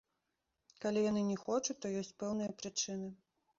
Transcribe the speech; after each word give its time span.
Калі 0.85 1.03
яны 1.09 1.21
не 1.27 1.37
хочуць, 1.43 1.77
то 1.85 1.93
ёсць 2.01 2.11
пэўныя 2.25 2.59
прычыны. 2.65 3.15